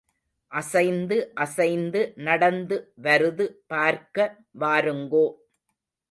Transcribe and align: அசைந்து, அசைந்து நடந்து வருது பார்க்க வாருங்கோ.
அசைந்து, 0.51 1.17
அசைந்து 1.35 2.13
நடந்து 2.15 2.77
வருது 3.03 3.45
பார்க்க 3.67 4.37
வாருங்கோ. 4.59 5.25